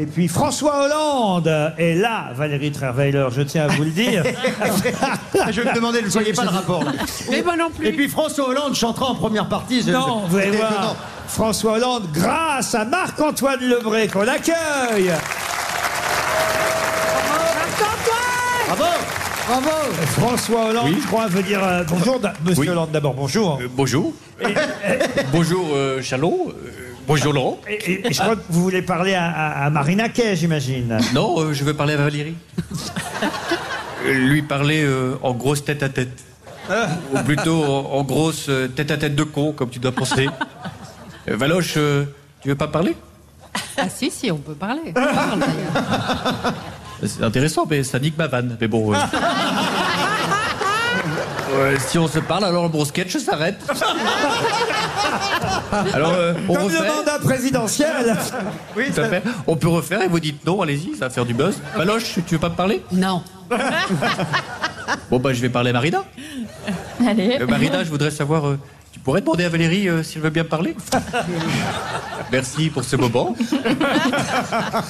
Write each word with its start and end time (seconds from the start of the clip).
Et 0.00 0.06
puis 0.06 0.28
François 0.28 0.86
Hollande 0.86 1.74
est 1.76 1.94
là, 1.94 2.30
Valérie 2.34 2.72
Trierweiler, 2.72 3.26
je 3.36 3.42
tiens 3.42 3.64
à 3.64 3.66
vous 3.68 3.82
le 3.84 3.90
dire. 3.90 4.22
Je 5.50 5.60
me 5.60 5.74
demandais, 5.74 6.00
ne 6.00 6.06
voyez 6.08 6.32
pas 6.32 6.44
le 6.44 6.48
rapport. 6.48 6.82
Mais 7.30 7.42
moi 7.42 7.54
non 7.54 7.68
plus. 7.68 7.88
Et 7.88 7.92
puis 7.92 8.08
François 8.08 8.48
Hollande 8.48 8.74
chantera 8.74 9.10
en 9.10 9.14
première 9.14 9.46
partie. 9.46 9.82
je- 9.82 9.90
Non, 9.90 10.22
vous 10.26 10.38
allez 10.38 10.52
voir. 10.56 10.96
François 11.28 11.72
Hollande, 11.74 12.04
grâce 12.14 12.74
à 12.74 12.86
Marc-Antoine 12.86 13.60
Lebré 13.60 14.08
qu'on 14.08 14.26
accueille. 14.26 15.12
Bravo 18.68 18.84
Bravo 19.48 19.70
François 20.18 20.64
Hollande, 20.70 20.94
je 20.98 21.06
crois, 21.08 21.26
veut 21.26 21.42
dire 21.42 21.62
euh, 21.62 21.82
bonjour. 21.86 22.20
Monsieur 22.42 22.62
Oui. 22.62 22.68
Hollande, 22.70 22.90
d'abord, 22.90 23.12
bonjour. 23.12 23.58
Euh, 23.60 23.66
bonjour. 23.70 24.14
bonjour 25.30 25.66
euh, 25.74 26.00
Chalot. 26.00 26.54
Bonjour 27.06 27.32
Laurent. 27.32 27.58
Et, 27.68 27.74
et- 27.92 28.06
et 28.08 28.12
je 28.12 28.20
crois 28.20 28.36
que 28.36 28.42
vous 28.50 28.62
voulez 28.62 28.82
parler 28.82 29.14
à, 29.14 29.24
à- 29.26 29.66
à 29.66 29.70
Marina 29.70 30.08
Kay, 30.08 30.36
j'imagine. 30.36 30.98
Non, 31.14 31.40
euh, 31.40 31.52
je 31.52 31.64
veux 31.64 31.74
parler 31.74 31.94
à 31.94 31.96
Valérie. 31.98 32.36
Euh, 34.06 34.12
Lui 34.28 34.42
parler 34.42 34.82
euh, 34.84 35.14
en 35.22 35.32
grosse 35.34 35.64
tête 35.64 35.82
à 35.82 35.88
tête. 35.88 36.24
Ou 37.12 37.18
plutôt 37.24 37.64
en, 37.64 37.92
en 37.98 38.04
grosse 38.04 38.46
euh, 38.48 38.68
tête 38.68 38.90
à 38.92 38.96
tête 38.96 39.16
de 39.16 39.24
con, 39.24 39.52
comme 39.52 39.70
tu 39.70 39.80
dois 39.80 39.92
penser. 39.92 40.28
Euh, 41.28 41.36
Valoche, 41.36 41.74
euh, 41.76 42.04
tu 42.42 42.48
veux 42.48 42.54
pas 42.54 42.68
parler? 42.68 42.94
Ah 43.76 43.88
si, 43.88 44.10
si, 44.10 44.30
on 44.30 44.36
peut 44.38 44.54
parler. 44.54 44.82
On 44.90 44.92
parle, 44.92 45.40
d'ailleurs. 45.40 46.54
C'est 47.04 47.24
intéressant, 47.24 47.66
mais 47.68 47.82
ça 47.82 47.98
nique 47.98 48.16
ma 48.16 48.26
vanne. 48.28 48.56
Mais 48.60 48.68
bon. 48.68 48.92
euh. 48.94 48.96
Si 51.86 51.98
on 51.98 52.08
se 52.08 52.18
parle, 52.18 52.44
alors 52.44 52.64
le 52.64 52.68
bon 52.68 52.84
sketch 52.84 53.16
s'arrête. 53.18 53.58
Alors, 55.94 56.12
euh, 56.14 56.34
on 56.48 56.54
Comme 56.54 56.64
refait. 56.64 56.80
le 56.80 56.86
mandat 56.94 57.18
présidentiel. 57.22 58.16
Tout 58.74 59.00
à 59.00 59.04
fait. 59.08 59.22
On 59.46 59.56
peut 59.56 59.68
refaire 59.68 60.02
et 60.02 60.08
vous 60.08 60.20
dites 60.20 60.44
non, 60.46 60.62
allez-y, 60.62 60.94
ça 60.96 61.06
va 61.06 61.10
faire 61.10 61.24
du 61.24 61.34
buzz. 61.34 61.56
Valoche, 61.76 62.14
tu 62.26 62.34
veux 62.34 62.40
pas 62.40 62.48
me 62.48 62.54
parler? 62.56 62.82
Non. 62.92 63.22
Bon, 65.08 65.20
bah, 65.20 65.32
je 65.32 65.40
vais 65.40 65.48
parler 65.48 65.70
à 65.70 65.72
Marina. 65.72 66.04
Allez. 67.06 67.38
Euh, 67.40 67.46
Marina, 67.46 67.84
je 67.84 67.90
voudrais 67.90 68.10
savoir, 68.10 68.48
euh, 68.48 68.58
tu 68.92 68.98
pourrais 68.98 69.20
demander 69.20 69.44
à 69.44 69.48
Valérie 69.48 69.88
euh, 69.88 70.02
si 70.02 70.16
elle 70.18 70.24
veut 70.24 70.30
bien 70.30 70.42
me 70.42 70.48
parler? 70.48 70.74
Merci 72.32 72.70
pour 72.70 72.82
ce 72.82 72.96
moment. 72.96 73.36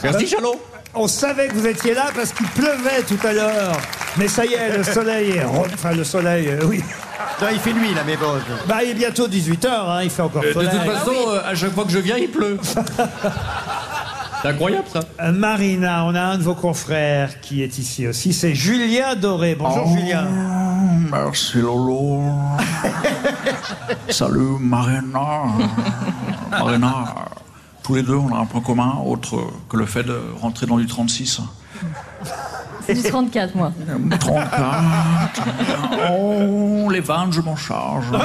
Merci, 0.03 0.27
Chalot. 0.27 0.59
On 0.95 1.07
savait 1.07 1.49
que 1.49 1.55
vous 1.55 1.67
étiez 1.67 1.93
là 1.95 2.07
parce 2.15 2.33
qu'il 2.33 2.47
pleuvait 2.49 3.03
tout 3.07 3.19
à 3.27 3.33
l'heure. 3.35 3.77
Mais 4.17 4.29
ça 4.29 4.45
y 4.45 4.55
est, 4.55 4.77
le 4.77 4.83
soleil 4.85 5.31
est... 5.31 5.45
re- 5.45 5.67
Enfin, 5.73 5.93
le 5.93 6.05
soleil, 6.05 6.49
euh, 6.49 6.61
oui. 6.67 6.83
Non, 7.41 7.49
il 7.53 7.59
fait 7.59 7.73
nuit 7.73 7.95
là, 7.95 8.03
mais 8.05 8.17
bon. 8.17 8.27
je- 8.39 8.69
Bah, 8.69 8.83
il 8.83 8.91
est 8.91 8.95
bientôt 8.95 9.29
18h, 9.29 10.01
il 10.05 10.11
fait 10.11 10.23
encore 10.23 10.43
Euh, 10.45 10.49
de 10.49 10.53
soleil. 10.53 10.71
toute 10.71 10.93
façon, 10.93 11.13
euh, 11.29 11.41
à 11.51 11.55
chaque 11.55 11.73
fois 11.73 11.85
que 11.85 11.91
je 11.91 11.99
viens, 11.99 12.17
il 12.17 12.29
pleut. 12.31 12.59
C'est 14.43 14.49
incroyable, 14.49 14.85
ça. 14.91 15.01
Euh, 15.21 15.33
Marina, 15.33 16.05
on 16.07 16.15
a 16.15 16.21
un 16.23 16.39
de 16.39 16.43
vos 16.43 16.55
confrères 16.55 17.41
qui 17.43 17.63
est 17.63 17.77
ici 17.77 18.07
aussi, 18.07 18.33
c'est 18.33 18.55
Julien 18.55 19.15
Doré. 19.15 19.55
Bonjour 19.55 19.87
Julien. 19.89 20.25
Merci 21.11 21.59
Lolo. 21.59 22.23
Salut 24.09 24.57
Marina. 24.59 25.43
Marina, 26.51 27.15
tous 27.83 27.97
les 27.97 28.03
deux, 28.03 28.15
on 28.15 28.35
a 28.35 28.39
un 28.39 28.47
point 28.47 28.63
commun, 28.63 28.95
autre 29.05 29.37
que 29.69 29.77
le 29.77 29.85
fait 29.85 30.05
de 30.05 30.19
rentrer 30.41 30.65
dans 30.65 30.79
du 30.79 30.87
36. 30.87 31.41
C'est 32.87 32.95
du 32.95 33.03
34, 33.03 33.55
moi. 33.55 33.73
34. 34.19 35.43
Oh, 36.13 36.91
les 36.91 37.01
vannes, 37.01 37.33
je 37.33 37.41
m'en 37.41 37.57
charge. 37.57 38.07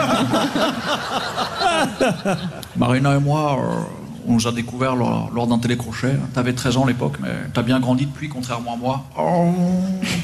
Marina 2.77 3.15
et 3.15 3.19
moi, 3.19 3.57
euh, 3.59 3.81
on 4.27 4.33
nous 4.33 4.47
a 4.47 4.51
découvert 4.51 4.95
lors, 4.95 5.29
lors 5.33 5.47
d'un 5.47 5.59
télécrochet. 5.59 6.15
T'avais 6.33 6.53
13 6.53 6.77
ans 6.77 6.83
à 6.85 6.87
l'époque, 6.87 7.17
mais 7.21 7.29
t'as 7.53 7.61
bien 7.61 7.79
grandi 7.79 8.05
depuis, 8.05 8.29
contrairement 8.29 8.73
à 8.73 8.77
moi. 8.77 9.03
Oh, 9.19 9.51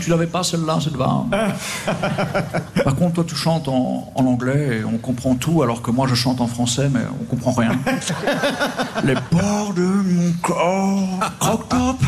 tu 0.01 0.09
l'avais 0.09 0.27
pas 0.27 0.43
celle-là, 0.43 0.79
cette 0.83 0.95
vanne. 0.95 1.29
Par 2.83 2.95
contre, 2.95 3.13
toi, 3.13 3.23
tu 3.27 3.35
chantes 3.35 3.67
en, 3.67 4.11
en 4.15 4.25
anglais 4.25 4.79
et 4.79 4.85
on 4.85 4.97
comprend 4.97 5.35
tout, 5.35 5.61
alors 5.61 5.81
que 5.81 5.91
moi, 5.91 6.07
je 6.07 6.15
chante 6.15 6.41
en 6.41 6.47
français, 6.47 6.89
mais 6.91 7.01
on 7.21 7.25
comprend 7.25 7.51
rien. 7.51 7.71
les 9.03 9.15
bords 9.31 9.73
de 9.75 9.81
mon 9.81 10.31
corps, 10.41 11.19
croque-top, 11.39 11.97
et 12.01 12.05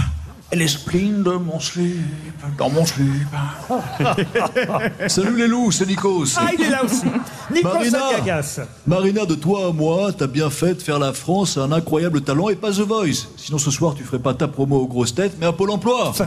les 0.55 0.67
spleens 0.67 1.23
de 1.23 1.31
mon 1.31 1.59
slip, 1.59 1.95
dans 2.57 2.69
mon 2.69 2.85
slip. 2.85 3.27
Salut 5.07 5.37
les 5.37 5.47
loups, 5.47 5.71
c'est 5.71 5.85
Nikos. 5.85 6.25
Ah, 6.37 6.49
il 6.53 6.65
est 6.65 6.69
là 6.69 6.83
aussi. 6.83 7.05
Nicolas 7.53 7.73
Marina. 7.75 8.41
Marina, 8.85 9.25
de 9.25 9.35
toi 9.35 9.67
à 9.67 9.71
moi, 9.71 10.11
t'as 10.17 10.27
bien 10.27 10.49
fait 10.49 10.75
de 10.75 10.81
faire 10.81 10.99
la 10.99 11.13
France 11.13 11.57
un 11.57 11.71
incroyable 11.71 12.21
talent 12.21 12.49
et 12.49 12.55
pas 12.55 12.71
The 12.71 12.79
Voice. 12.79 13.27
Sinon 13.37 13.57
ce 13.57 13.71
soir 13.71 13.95
tu 13.95 14.03
ferais 14.03 14.19
pas 14.19 14.33
ta 14.33 14.47
promo 14.47 14.77
aux 14.77 14.87
grosses 14.87 15.15
têtes, 15.15 15.33
mais 15.39 15.45
à 15.45 15.51
Pôle 15.51 15.71
emploi. 15.71 16.13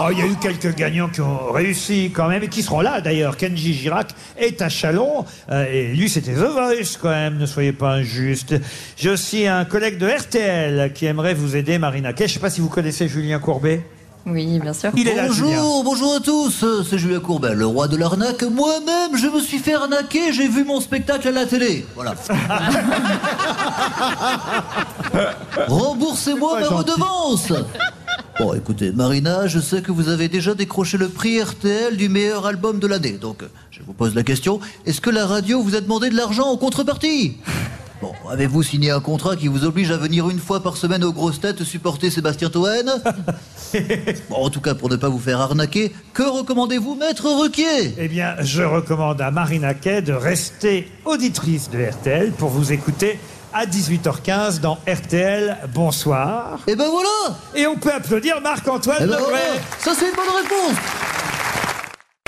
Oh, 0.00 0.08
il 0.10 0.18
y 0.18 0.22
a 0.22 0.26
eu 0.26 0.36
quelques 0.36 0.74
gagnants 0.74 1.08
qui 1.08 1.20
ont 1.20 1.52
réussi 1.52 2.10
quand 2.12 2.28
même 2.28 2.42
et 2.42 2.48
qui 2.48 2.62
seront 2.62 2.80
là 2.80 3.00
d'ailleurs. 3.00 3.36
Kenji 3.36 3.72
Girac 3.72 4.08
est 4.36 4.60
à 4.60 4.68
Chalon 4.68 5.24
euh, 5.50 5.64
et 5.70 5.94
lui 5.94 6.08
c'était 6.08 6.34
The 6.34 6.50
Voice 6.52 6.98
quand 7.00 7.10
même, 7.10 7.38
ne 7.38 7.46
soyez 7.46 7.72
pas 7.72 7.94
injuste. 7.94 8.54
J'ai 8.96 9.10
aussi 9.10 9.46
un 9.46 9.64
collègue 9.64 9.98
de 9.98 10.06
RTL 10.06 10.92
qui 10.92 11.06
aimerait 11.06 11.34
vous 11.34 11.56
aider, 11.56 11.78
Marina 11.78 12.12
Kay. 12.12 12.28
Je 12.44 12.50
sais 12.50 12.52
pas 12.52 12.56
si 12.56 12.60
vous 12.60 12.68
connaissez 12.68 13.08
Julien 13.08 13.38
Courbet. 13.38 13.86
Oui, 14.26 14.58
bien 14.60 14.74
sûr. 14.74 14.90
Il 14.98 15.08
est 15.08 15.14
là, 15.14 15.30
Julien. 15.30 15.62
Bonjour, 15.62 15.82
bonjour 15.82 16.14
à 16.16 16.20
tous, 16.20 16.62
euh, 16.62 16.82
c'est 16.82 16.98
Julien 16.98 17.20
Courbet, 17.20 17.54
le 17.54 17.64
roi 17.64 17.88
de 17.88 17.96
l'arnaque. 17.96 18.42
Moi-même, 18.42 19.16
je 19.16 19.28
me 19.28 19.40
suis 19.40 19.56
fait 19.56 19.72
arnaquer, 19.72 20.30
j'ai 20.30 20.46
vu 20.46 20.62
mon 20.62 20.82
spectacle 20.82 21.28
à 21.28 21.30
la 21.30 21.46
télé. 21.46 21.86
Voilà. 21.94 22.14
Remboursez-moi 25.68 26.60
ma 26.60 26.68
redevance 26.68 27.50
Bon, 28.38 28.52
écoutez, 28.52 28.92
Marina, 28.92 29.46
je 29.46 29.58
sais 29.58 29.80
que 29.80 29.90
vous 29.90 30.10
avez 30.10 30.28
déjà 30.28 30.52
décroché 30.52 30.98
le 30.98 31.08
prix 31.08 31.40
RTL 31.40 31.96
du 31.96 32.10
meilleur 32.10 32.44
album 32.44 32.78
de 32.78 32.86
l'année. 32.86 33.12
Donc, 33.12 33.42
euh, 33.42 33.48
je 33.70 33.80
vous 33.86 33.94
pose 33.94 34.14
la 34.14 34.22
question, 34.22 34.60
est-ce 34.84 35.00
que 35.00 35.08
la 35.08 35.26
radio 35.26 35.62
vous 35.62 35.76
a 35.76 35.80
demandé 35.80 36.10
de 36.10 36.16
l'argent 36.16 36.48
en 36.48 36.58
contrepartie? 36.58 37.38
Bon, 38.04 38.12
avez-vous 38.28 38.62
signé 38.62 38.90
un 38.90 39.00
contrat 39.00 39.34
qui 39.34 39.48
vous 39.48 39.64
oblige 39.64 39.90
à 39.90 39.96
venir 39.96 40.28
une 40.28 40.38
fois 40.38 40.62
par 40.62 40.76
semaine 40.76 41.02
aux 41.04 41.12
grosses 41.14 41.40
têtes 41.40 41.64
supporter 41.64 42.10
Sébastien 42.10 42.50
Toen 42.50 42.92
Bon, 44.28 44.36
en 44.36 44.50
tout 44.50 44.60
cas, 44.60 44.74
pour 44.74 44.90
ne 44.90 44.96
pas 44.96 45.08
vous 45.08 45.18
faire 45.18 45.40
arnaquer, 45.40 45.90
que 46.12 46.22
recommandez-vous, 46.22 46.96
maître 46.96 47.26
Ruquier? 47.30 47.94
Eh 47.96 48.08
bien, 48.08 48.34
je 48.40 48.62
recommande 48.62 49.22
à 49.22 49.30
Marina 49.30 49.72
Kay 49.72 50.02
de 50.02 50.12
rester 50.12 50.86
auditrice 51.06 51.70
de 51.70 51.82
RTL 51.82 52.32
pour 52.32 52.50
vous 52.50 52.74
écouter 52.74 53.18
à 53.54 53.64
18h15 53.64 54.60
dans 54.60 54.76
RTL 54.86 55.56
Bonsoir. 55.72 56.58
Eh 56.66 56.76
ben 56.76 56.90
voilà! 56.90 57.38
Et 57.54 57.66
on 57.66 57.76
peut 57.76 57.92
applaudir 57.92 58.38
Marc-Antoine 58.42 58.98
Eh 59.00 59.06
ben 59.06 59.16
voilà! 59.18 59.38
Ça, 59.78 59.92
c'est 59.98 60.10
une 60.10 60.14
bonne 60.14 60.42
réponse 60.42 60.76